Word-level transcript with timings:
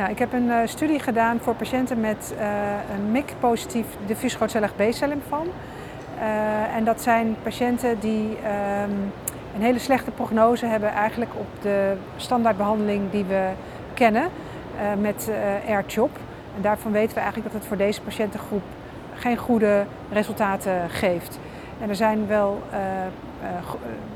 Nou, 0.00 0.12
ik 0.12 0.18
heb 0.18 0.32
een 0.32 0.46
uh, 0.46 0.56
studie 0.64 0.98
gedaan 0.98 1.38
voor 1.40 1.54
patiënten 1.54 2.00
met 2.00 2.34
uh, 2.38 2.46
een 2.94 3.10
MIC-positief 3.10 3.86
diffuus 4.06 4.34
grootcellig 4.34 4.76
B-cellymfoom. 4.76 5.46
Uh, 5.46 6.76
en 6.76 6.84
dat 6.84 7.02
zijn 7.02 7.36
patiënten 7.42 7.98
die 7.98 8.24
um, 8.26 9.12
een 9.54 9.62
hele 9.62 9.78
slechte 9.78 10.10
prognose 10.10 10.66
hebben 10.66 10.92
eigenlijk 10.92 11.30
op 11.34 11.46
de 11.62 11.96
standaardbehandeling 12.16 13.10
die 13.10 13.24
we 13.24 13.48
kennen 13.94 14.28
met 15.00 15.30
R-CHOP. 15.66 16.16
En 16.56 16.62
daarvan 16.62 16.92
weten 16.92 17.14
we 17.14 17.20
eigenlijk 17.20 17.52
dat 17.52 17.60
het 17.60 17.68
voor 17.68 17.76
deze 17.76 18.00
patiëntengroep 18.00 18.62
geen 19.14 19.36
goede 19.36 19.84
resultaten 20.12 20.90
geeft. 20.90 21.38
En 21.80 21.88
er 21.88 21.96
zijn 21.96 22.26
wel 22.26 22.62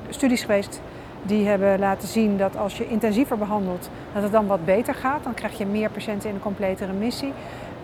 studies 0.09 0.41
geweest 0.41 0.81
die 1.27 1.47
hebben 1.47 1.79
laten 1.79 2.09
zien 2.09 2.37
dat 2.37 2.57
als 2.57 2.77
je 2.77 2.89
intensiever 2.89 3.39
behandelt, 3.39 3.91
dat 4.13 4.23
het 4.23 4.33
dan 4.33 4.47
wat 4.47 4.65
beter 4.65 4.95
gaat. 4.95 5.25
Dan 5.25 5.35
krijg 5.35 5.59
je 5.59 5.67
meer 5.67 5.91
patiënten 5.91 6.29
in 6.29 6.35
een 6.35 6.41
complete 6.41 6.85
remissie. 6.85 7.33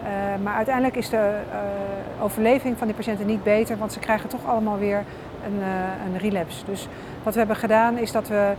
Uh, 0.03 0.09
maar 0.43 0.55
uiteindelijk 0.55 0.97
is 0.97 1.09
de 1.09 1.17
uh, 1.17 2.25
overleving 2.25 2.79
van 2.79 2.87
die 2.87 2.97
patiënten 2.97 3.27
niet 3.27 3.43
beter, 3.43 3.79
want 3.79 3.93
ze 3.93 3.99
krijgen 3.99 4.29
toch 4.29 4.47
allemaal 4.47 4.79
weer 4.79 5.05
een, 5.47 5.59
uh, 5.59 5.67
een 6.13 6.19
relapse. 6.19 6.65
Dus 6.65 6.89
wat 7.23 7.33
we 7.33 7.39
hebben 7.39 7.57
gedaan 7.57 7.99
is 7.99 8.13
dat 8.13 8.29
we 8.29 8.53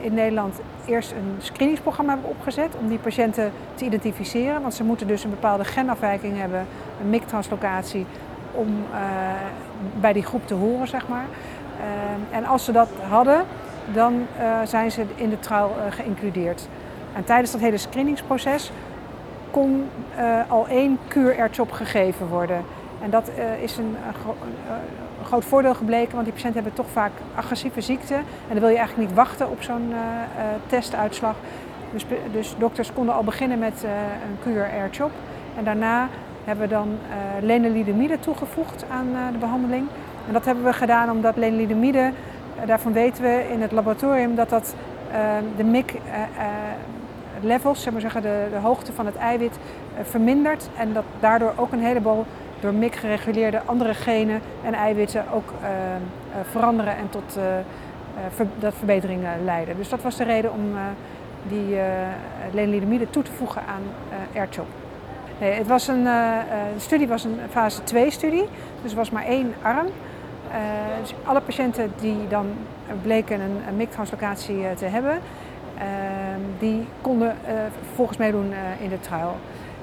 in 0.00 0.14
Nederland 0.14 0.60
eerst 0.86 1.10
een 1.10 1.36
screeningsprogramma 1.38 2.12
hebben 2.12 2.30
opgezet 2.30 2.76
om 2.80 2.88
die 2.88 2.98
patiënten 2.98 3.52
te 3.74 3.84
identificeren. 3.84 4.62
Want 4.62 4.74
ze 4.74 4.84
moeten 4.84 5.06
dus 5.06 5.24
een 5.24 5.30
bepaalde 5.30 5.64
genafwijking 5.64 6.38
hebben, 6.38 6.66
een 7.00 7.10
MIC-translocatie, 7.10 8.06
om 8.52 8.84
bij 10.00 10.12
die 10.12 10.22
groep 10.22 10.46
te 10.46 10.54
horen, 10.54 10.88
zeg 10.88 11.08
maar. 11.08 11.24
en 12.30 12.44
als 12.44 12.64
ze 12.64 12.72
dat 12.72 12.88
hadden, 13.08 13.44
dan 13.92 14.26
uh, 14.38 14.60
zijn 14.64 14.90
ze 14.90 15.04
in 15.14 15.30
de 15.30 15.38
trial 15.38 15.76
uh, 15.76 15.92
geïncludeerd. 15.92 16.68
En 17.12 17.24
tijdens 17.24 17.52
dat 17.52 17.60
hele 17.60 17.76
screeningsproces 17.76 18.72
kon 19.50 19.88
uh, 20.18 20.40
al 20.48 20.66
één 20.66 20.98
kuur 21.08 21.50
op 21.60 21.72
gegeven 21.72 22.26
worden. 22.26 22.64
En 23.02 23.10
dat 23.10 23.30
is 23.60 23.76
een, 23.76 23.96
een, 24.06 25.24
groot 25.24 25.44
voordeel 25.44 25.74
gebleken, 25.74 26.12
want 26.12 26.24
die 26.24 26.32
patiënten 26.32 26.62
hebben 26.62 26.84
toch 26.84 26.92
vaak 26.92 27.12
agressieve 27.34 27.80
ziekte. 27.80 28.14
En 28.14 28.24
dan 28.48 28.58
wil 28.58 28.68
je 28.68 28.76
eigenlijk 28.76 29.08
niet 29.08 29.16
wachten 29.16 29.50
op 29.50 29.62
zo'n 29.62 29.92
testuitslag. 30.66 31.34
Dus, 31.92 32.06
dus, 32.32 32.54
dokters 32.58 32.92
konden 32.92 33.14
al 33.14 33.24
beginnen 33.24 33.58
met 33.58 33.82
een 33.82 34.38
kuur 34.42 34.68
R-CHOP. 34.86 35.10
En 35.56 35.64
daarna 35.64 36.08
hebben 36.44 36.68
we 36.68 36.74
dan 36.74 36.98
lenalidomide 37.40 38.18
toegevoegd 38.18 38.84
aan 38.90 39.32
de 39.32 39.38
behandeling. 39.38 39.86
En 40.26 40.32
dat 40.32 40.44
hebben 40.44 40.64
we 40.64 40.72
gedaan 40.72 41.10
omdat 41.10 41.36
lenalidomide 41.36 42.12
daarvan 42.66 42.92
weten 42.92 43.22
we 43.22 43.46
in 43.50 43.62
het 43.62 43.72
laboratorium 43.72 44.34
dat 44.34 44.48
dat 44.48 44.74
ehm, 45.12 45.44
de 45.56 45.64
MIC 45.64 45.90
eh, 45.90 46.22
eh, 46.22 46.28
levels, 47.40 47.82
zeg 47.82 47.92
maar 47.92 48.00
zeggen, 48.00 48.22
de, 48.22 48.46
de 48.50 48.58
hoogte 48.58 48.92
van 48.92 49.06
het 49.06 49.16
eiwit 49.16 49.58
eh, 49.96 50.04
vermindert 50.04 50.68
en 50.76 50.92
dat 50.92 51.04
daardoor 51.20 51.52
ook 51.56 51.72
een 51.72 51.84
heleboel 51.84 52.24
door 52.60 52.74
MIC 52.74 52.94
gereguleerde 52.94 53.62
andere 53.64 53.94
genen 53.94 54.40
en 54.64 54.74
eiwitten 54.74 55.24
ook 55.32 55.52
ehm, 55.62 56.42
veranderen 56.50 56.96
en 56.96 57.08
tot 57.10 57.38
dat 58.58 58.74
verbeteringen 58.74 59.44
leiden. 59.44 59.76
Dus 59.76 59.88
dat 59.88 60.02
was 60.02 60.16
de 60.16 60.24
reden 60.24 60.52
om 60.52 60.60
die 61.48 61.76
lenalidomide 62.52 63.10
toe 63.10 63.22
te 63.22 63.32
voegen 63.32 63.62
aan. 63.62 63.82
Nee, 65.40 65.52
het 65.52 65.66
was 65.66 65.88
een, 65.88 66.04
de 66.04 66.80
studie 66.80 67.08
was 67.08 67.24
een 67.24 67.38
fase 67.50 67.84
2 67.84 68.10
studie, 68.10 68.44
dus 68.82 68.90
er 68.90 68.96
was 68.96 69.10
maar 69.10 69.24
één 69.24 69.54
arm. 69.62 69.86
Uh, 70.48 71.00
dus 71.00 71.14
alle 71.24 71.40
patiënten 71.40 71.92
die 72.00 72.28
dan 72.28 72.46
bleken 73.02 73.40
een, 73.40 73.56
een 73.68 73.76
MIC-translocatie 73.76 74.56
uh, 74.56 74.70
te 74.70 74.84
hebben, 74.84 75.20
uh, 75.76 75.82
die 76.58 76.86
konden 77.00 77.36
vervolgens 77.84 78.18
meedoen 78.18 78.52
in 78.80 78.88
de 78.88 79.00
trial. 79.00 79.36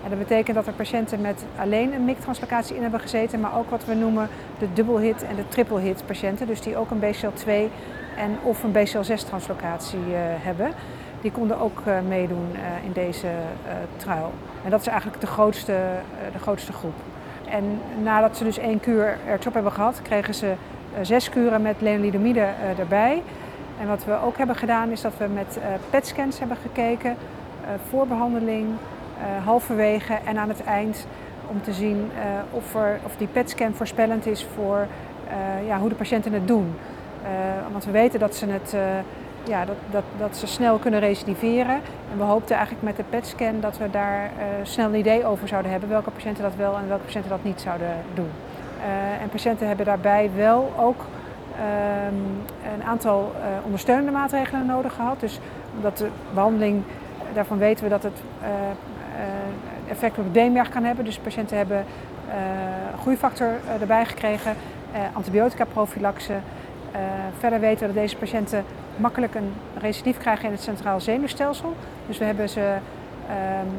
En 0.04 0.10
dat 0.10 0.20
betekent 0.20 0.56
dat 0.56 0.68
er 0.68 0.74
patiënten 0.74 1.22
met 1.22 1.46
alleen 1.60 1.94
een 1.94 2.06
MIC-translocatie 2.06 2.76
in 2.76 2.82
hebben 2.82 3.00
gezeten, 3.00 3.40
maar 3.40 3.58
ook 3.58 3.70
wat 3.70 3.86
we 3.86 3.94
noemen 3.94 4.30
de 4.60 4.74
double 4.74 5.00
hit 5.00 5.24
en 5.24 5.36
de 5.36 5.48
triple 5.48 5.80
hit 5.80 6.04
patiënten, 6.06 6.48
dus 6.48 6.62
die 6.62 6.78
ook 6.78 6.92
een 6.92 7.00
BCL2 7.00 7.52
en 8.18 8.38
of 8.44 8.64
een 8.64 8.72
BCL6 8.72 9.26
translocatie 9.26 10.00
hebben. 10.42 10.72
Die 11.22 11.32
konden 11.32 11.60
ook 11.60 11.82
meedoen 12.08 12.56
in 12.86 12.92
deze 12.92 13.28
trial. 13.96 14.32
En 14.64 14.70
dat 14.70 14.82
is 14.82 14.88
eigenlijk 14.88 15.22
de 15.22 15.28
grootste, 15.28 15.78
de 16.34 16.40
grootste 16.40 16.74
groep. 16.74 16.94
En 17.50 17.82
nadat 18.04 18.38
ze 18.38 18.44
dus 18.44 18.58
één 18.58 18.80
kuur 18.80 19.18
ertop 19.28 19.54
hebben 19.54 19.72
gehad, 19.72 20.02
kregen 20.02 20.34
ze 20.34 20.48
eh, 20.48 21.00
zes 21.02 21.30
kuren 21.30 21.62
met 21.62 21.82
lenalidomide 21.82 22.40
uh, 22.40 22.80
erbij. 22.80 23.24
En 23.82 23.88
wat 23.88 24.06
we 24.06 24.22
ook 24.22 24.38
hebben 24.38 24.56
gedaan 24.56 24.92
is 24.92 25.02
dat 25.02 25.18
we 25.18 25.28
met 25.34 25.58
uh, 25.58 25.64
PET-scans 25.90 26.40
hebben 26.40 26.58
gekeken, 26.58 27.12
uh, 27.12 27.70
voor 27.90 28.08
behandeling, 28.08 28.68
halverwege 29.44 30.18
en 30.26 30.38
aan 30.38 30.50
het 30.50 30.64
eind. 30.64 31.08
Om 31.48 31.62
te 31.62 31.74
zien 31.74 32.12
of, 32.52 32.76
er, 32.76 33.00
of 33.06 33.16
die 33.18 33.28
PET-scan 33.28 33.74
voorspellend 33.74 34.26
is 34.26 34.48
voor 34.56 34.88
ja, 35.68 35.80
hoe 35.80 35.90
de 35.90 35.96
patiënten 35.96 36.34
het 36.34 36.48
doen. 36.48 36.76
want 37.72 37.86
we 37.86 37.92
weten 37.92 38.20
dat 38.20 38.36
ze 38.36 38.46
het 38.46 38.76
ja, 39.48 39.66
dat, 39.66 39.76
dat, 39.92 40.04
dat 40.18 40.38
ze 40.38 40.48
snel 40.48 40.78
kunnen 40.78 41.00
recidiveren. 41.00 41.76
En 42.12 42.18
we 42.18 42.24
hoopten 42.24 42.56
eigenlijk 42.56 42.86
met 42.86 42.96
de 42.96 43.04
PET-scan 43.10 43.60
dat 43.60 43.78
we 43.78 43.90
daar 43.90 44.24
uh, 44.24 44.44
snel 44.64 44.88
een 44.88 44.96
idee 44.96 45.26
over 45.26 45.48
zouden 45.48 45.72
hebben 45.72 45.90
welke 45.90 46.12
patiënten 46.12 46.44
dat 46.44 46.56
wel 46.56 46.78
en 46.78 46.88
welke 46.88 47.04
patiënten 47.04 47.30
dat 47.30 47.44
niet 47.44 47.62
zouden 47.62 47.96
doen. 48.14 48.30
Uh, 48.78 49.22
en 49.22 49.30
patiënten 49.30 49.68
hebben 49.68 49.86
daarbij 49.86 50.30
wel 50.36 50.74
ook 50.78 51.00
um, 51.00 52.44
een 52.76 52.84
aantal 52.84 53.32
uh, 53.36 53.66
ondersteunende 53.66 54.12
maatregelen 54.12 54.66
nodig 54.66 54.94
gehad. 54.94 55.20
Dus 55.20 55.40
omdat 55.76 55.98
de 55.98 56.08
behandeling, 56.34 56.84
daarvan 57.34 57.58
weten 57.58 57.84
we 57.84 57.90
dat 57.90 58.04
het 58.04 58.20
effect 59.88 60.18
op 60.18 60.34
beenmerg 60.34 60.70
kan 60.70 60.84
hebben. 60.84 61.06
Dus 61.06 61.18
patiënten 61.18 61.58
hebben 61.58 61.86
groeifactor 63.02 63.52
erbij 63.80 64.06
gekregen, 64.06 64.54
antibiotica 65.14 65.66
prophylaxe. 65.66 66.34
Verder 67.40 67.60
weten 67.60 67.88
we 67.88 67.94
dat 67.94 68.04
deze 68.04 68.18
patiënten 68.18 68.64
makkelijk 68.96 69.36
een 69.36 69.54
recidief 69.78 70.18
krijgen 70.18 70.46
in 70.46 70.52
het 70.52 70.62
centraal 70.62 71.00
zenuwstelsel. 71.02 71.76
Dus 72.08 72.18
we 72.18 72.26
hebben 72.26 72.50
ze 72.50 72.76
um, 73.30 73.72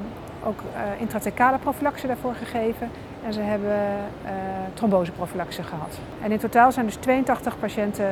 ook 0.44 0.60
uh, 0.60 1.00
intrathecale 1.00 1.58
profilaxe 1.58 2.06
daarvoor 2.06 2.34
gegeven 2.34 2.90
en 3.26 3.32
ze 3.32 3.40
hebben 3.40 3.76
uh, 4.24 4.30
tromboseprofilaxe 4.74 5.62
gehad. 5.62 5.98
En 6.22 6.32
in 6.32 6.38
totaal 6.38 6.72
zijn 6.72 6.86
dus 6.86 6.94
82 6.94 7.58
patiënten 7.58 8.08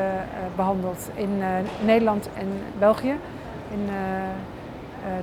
behandeld 0.57 1.11
in 1.15 1.43
Nederland 1.85 2.29
en 2.39 2.49
België 2.79 3.15
in 3.71 3.89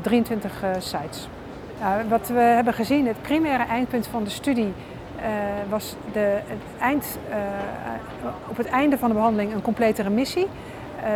23 0.01 0.63
sites. 0.77 1.29
Nou, 1.81 2.07
wat 2.09 2.27
we 2.27 2.39
hebben 2.39 2.73
gezien, 2.73 3.07
het 3.07 3.21
primaire 3.21 3.63
eindpunt 3.63 4.07
van 4.07 4.23
de 4.23 4.29
studie 4.29 4.73
was 5.69 5.95
de, 6.13 6.39
het 6.47 6.79
eind, 6.79 7.17
op 8.47 8.57
het 8.57 8.67
einde 8.67 8.97
van 8.97 9.09
de 9.09 9.15
behandeling 9.15 9.53
een 9.53 9.61
complete 9.61 10.01
remissie. 10.01 10.47
Uh, 11.03 11.07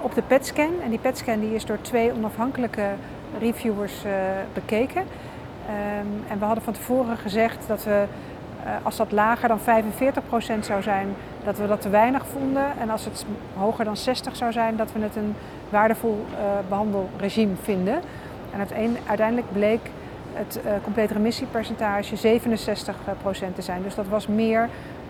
op 0.00 0.14
de 0.14 0.22
PET-scan. 0.22 0.72
En 0.82 0.90
die 0.90 0.98
PET-scan 0.98 1.40
die 1.40 1.54
is 1.54 1.64
door 1.64 1.78
twee 1.80 2.12
onafhankelijke 2.12 2.88
reviewers 3.38 4.02
bekeken. 4.52 5.00
Um, 5.00 6.24
en 6.28 6.38
we 6.38 6.44
hadden 6.44 6.64
van 6.64 6.72
tevoren 6.72 7.16
gezegd 7.16 7.64
dat 7.66 7.84
we, 7.84 8.04
als 8.82 8.96
dat 8.96 9.12
lager 9.12 9.48
dan 9.48 9.58
45% 9.60 9.62
zou 10.60 10.82
zijn, 10.82 11.08
dat 11.44 11.58
we 11.58 11.66
dat 11.66 11.80
te 11.80 11.88
weinig 11.88 12.26
vonden. 12.26 12.66
En 12.80 12.90
als 12.90 13.04
het 13.04 13.24
hoger 13.56 13.84
dan 13.84 13.96
60 13.96 14.36
zou 14.36 14.52
zijn, 14.52 14.76
dat 14.76 14.92
we 14.92 15.00
het 15.00 15.16
een 15.16 15.34
waardevol 15.68 16.24
behandelregime 16.68 17.54
vinden. 17.62 18.00
En 18.52 18.66
uiteindelijk 19.06 19.52
bleek 19.52 19.90
het 20.34 20.60
complete 20.82 21.12
remissiepercentage 21.12 22.38
67% 22.38 23.54
te 23.54 23.62
zijn. 23.62 23.82
Dus 23.82 23.94
dat 23.94 24.08
was 24.08 24.26
meer 24.26 24.68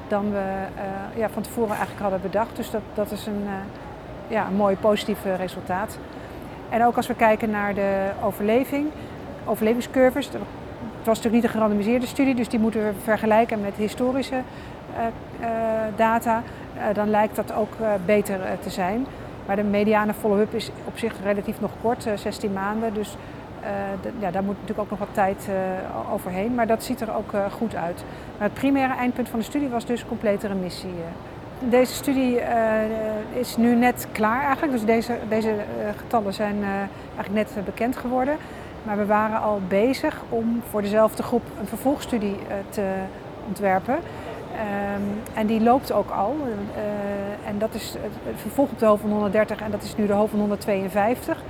dan 0.09 0.33
we 0.33 0.43
ja, 1.17 1.29
van 1.29 1.43
tevoren 1.43 1.71
eigenlijk 1.71 2.01
hadden 2.01 2.21
bedacht. 2.21 2.57
Dus 2.57 2.71
dat, 2.71 2.83
dat 2.95 3.11
is 3.11 3.27
een 3.27 3.45
ja, 4.29 4.47
een 4.47 4.57
mooi 4.57 4.77
positief 4.77 5.19
resultaat. 5.37 5.99
En 6.69 6.85
ook 6.85 6.97
als 6.97 7.07
we 7.07 7.15
kijken 7.15 7.51
naar 7.51 7.75
de 7.75 8.11
overleving, 8.23 8.87
overlevingscurves. 9.45 10.27
Het 10.27 11.13
was 11.13 11.17
natuurlijk 11.17 11.35
niet 11.35 11.45
een 11.45 11.61
gerandomiseerde 11.61 12.07
studie, 12.07 12.35
dus 12.35 12.49
die 12.49 12.59
moeten 12.59 12.85
we 12.85 12.93
vergelijken 13.03 13.61
met 13.61 13.75
historische 13.75 14.35
uh, 14.35 15.05
uh, 15.41 15.49
data. 15.97 16.43
Uh, 16.77 16.83
dan 16.95 17.11
lijkt 17.11 17.37
dat 17.37 17.53
ook 17.53 17.73
beter 18.07 18.41
te 18.63 18.71
zijn. 18.71 19.07
Maar 19.47 19.57
de 19.57 19.63
mediane 19.63 20.15
follow-up 20.15 20.55
is 20.55 20.71
op 20.85 20.99
zich 20.99 21.13
relatief 21.23 21.61
nog 21.61 21.71
kort, 21.83 22.07
16 22.15 22.53
maanden. 22.53 22.95
Dus 22.95 23.17
ja, 24.19 24.31
daar 24.31 24.43
moet 24.45 24.55
natuurlijk 24.55 24.81
ook 24.81 24.91
nog 24.91 24.99
wat 24.99 25.15
tijd 25.15 25.49
overheen. 26.13 26.55
Maar 26.55 26.67
dat 26.67 26.85
ziet 26.85 27.01
er 27.01 27.17
ook 27.17 27.33
goed 27.51 27.75
uit. 27.75 28.05
Maar 28.39 28.49
het 28.49 28.59
primaire 28.59 28.95
eindpunt 28.95 29.29
van 29.29 29.39
de 29.39 29.45
studie 29.45 29.69
was 29.69 29.85
dus 29.85 30.07
complete 30.07 30.47
remissie. 30.47 30.95
Deze 31.59 31.95
studie 31.95 32.41
is 33.33 33.57
nu 33.57 33.75
net 33.75 34.09
klaar 34.13 34.43
eigenlijk, 34.43 34.73
dus 34.73 34.85
deze, 34.85 35.19
deze 35.29 35.55
getallen 35.97 36.35
zijn 36.35 36.57
eigenlijk 37.17 37.55
net 37.55 37.65
bekend 37.65 37.97
geworden. 37.97 38.37
Maar 38.83 38.97
we 38.97 39.07
waren 39.07 39.41
al 39.41 39.61
bezig 39.69 40.23
om 40.29 40.63
voor 40.71 40.83
dezelfde 40.83 41.23
groep 41.23 41.43
een 41.61 41.67
vervolgstudie 41.67 42.37
te 42.69 42.85
ontwerpen. 43.47 43.95
Um, 43.95 45.21
en 45.35 45.47
die 45.47 45.61
loopt 45.61 45.93
ook 45.93 46.11
al. 46.11 46.37
en 47.47 47.59
dat 47.59 47.75
is 47.75 47.95
het 48.25 48.41
vervolg 48.41 48.71
op 48.71 48.79
de 48.79 48.87
hoofd 48.87 49.01
van 49.01 49.11
130 49.11 49.61
en 49.61 49.71
dat 49.71 49.83
is 49.83 49.97
nu 49.97 50.07
de 50.07 50.13
hoofd 50.13 50.31
van 50.31 50.39
152. 50.39 51.43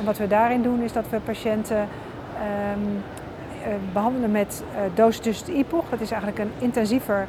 En 0.00 0.06
wat 0.06 0.18
we 0.18 0.26
daarin 0.26 0.62
doen 0.62 0.82
is 0.82 0.92
dat 0.92 1.04
we 1.10 1.20
patiënten 1.20 1.88
behandelen 3.92 4.30
met 4.30 4.64
dosis 4.94 5.42
IPOG. 5.44 5.84
Dat 5.90 6.00
is 6.00 6.10
eigenlijk 6.10 6.40
een 6.40 6.52
intensiever 6.58 7.26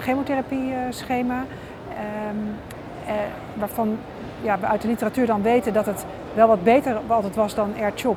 chemotherapie 0.00 0.74
schema. 0.90 1.44
waarvan 3.54 3.98
ja, 4.42 4.58
we 4.58 4.66
uit 4.66 4.82
de 4.82 4.88
literatuur 4.88 5.26
dan 5.26 5.42
weten 5.42 5.72
dat 5.72 5.86
het 5.86 6.04
wel 6.34 6.48
wat 6.48 6.62
beter 6.62 6.96
altijd 7.06 7.34
was 7.34 7.54
dan 7.54 7.70
R-CHOP. 7.80 8.16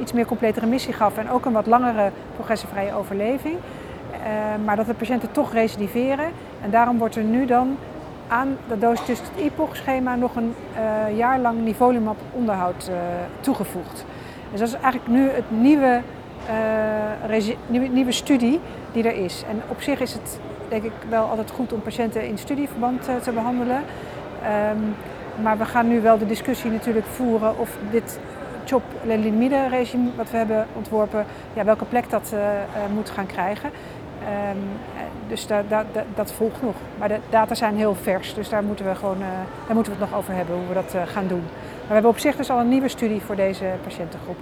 Iets 0.00 0.12
meer 0.12 0.26
complete 0.26 0.60
remissie 0.60 0.92
gaf 0.92 1.18
en 1.18 1.30
ook 1.30 1.44
een 1.44 1.52
wat 1.52 1.66
langere 1.66 2.10
progressievrije 2.34 2.94
overleving. 2.94 3.56
Uh, 3.56 4.64
maar 4.64 4.76
dat 4.76 4.86
de 4.86 4.94
patiënten 4.94 5.30
toch 5.32 5.52
recidiveren. 5.52 6.26
En 6.62 6.70
daarom 6.70 6.98
wordt 6.98 7.16
er 7.16 7.22
nu 7.22 7.46
dan 7.46 7.76
aan 8.30 8.56
dat 8.68 8.80
dosis 8.80 9.18
het 9.18 9.30
IPOG-schema 9.36 10.14
nog 10.14 10.36
een 10.36 10.54
uh, 10.74 11.16
jaar 11.16 11.38
lang 11.38 11.64
nivolumab 11.64 12.16
onderhoud 12.32 12.88
uh, 12.90 12.96
toegevoegd. 13.40 14.04
Dus 14.50 14.60
dat 14.60 14.68
is 14.68 14.74
eigenlijk 14.74 15.06
nu 15.06 15.28
het 15.28 15.50
nieuwe, 15.50 16.00
nieuwe, 17.66 17.86
nieuwe, 17.86 18.12
studie 18.12 18.60
die 18.92 19.08
er 19.08 19.24
is. 19.24 19.44
En 19.48 19.62
op 19.68 19.82
zich 19.82 20.00
is 20.00 20.12
het 20.12 20.40
denk 20.68 20.82
ik 20.82 20.92
wel 21.08 21.24
altijd 21.24 21.50
goed 21.50 21.72
om 21.72 21.82
patiënten 21.82 22.26
in 22.26 22.38
studieverband 22.38 23.02
te 23.22 23.32
behandelen. 23.32 23.76
Um, 23.76 24.94
maar 25.42 25.58
we 25.58 25.64
gaan 25.64 25.88
nu 25.88 26.00
wel 26.00 26.18
de 26.18 26.26
discussie 26.26 26.70
natuurlijk 26.70 27.06
voeren 27.06 27.58
of 27.58 27.76
dit 27.90 28.20
chop 28.64 28.82
lenalidomide 29.04 29.68
regime 29.68 30.10
wat 30.16 30.30
we 30.30 30.36
hebben 30.36 30.66
ontworpen, 30.76 31.24
ja, 31.54 31.64
welke 31.64 31.84
plek 31.84 32.10
dat 32.10 32.34
moet 32.94 33.10
gaan 33.10 33.26
krijgen. 33.26 33.70
Um, 34.50 34.58
dus 35.30 35.46
da, 35.46 35.62
da, 35.68 35.84
da, 35.92 36.04
dat 36.14 36.32
volgt 36.32 36.62
nog. 36.62 36.74
Maar 36.98 37.08
de 37.08 37.18
data 37.30 37.54
zijn 37.54 37.76
heel 37.76 37.94
vers, 37.94 38.34
dus 38.34 38.48
daar 38.48 38.62
moeten 38.62 38.84
we, 38.84 38.94
gewoon, 38.94 39.20
uh, 39.20 39.26
daar 39.66 39.74
moeten 39.74 39.92
we 39.92 39.98
het 39.98 40.10
nog 40.10 40.18
over 40.18 40.34
hebben 40.34 40.56
hoe 40.56 40.68
we 40.68 40.74
dat 40.74 40.94
uh, 40.94 41.02
gaan 41.06 41.26
doen. 41.26 41.42
Maar 41.42 41.86
we 41.86 41.92
hebben 41.92 42.10
op 42.10 42.18
zich 42.18 42.36
dus 42.36 42.50
al 42.50 42.58
een 42.58 42.68
nieuwe 42.68 42.88
studie 42.88 43.20
voor 43.20 43.36
deze 43.36 43.64
patiëntengroep. 43.84 44.36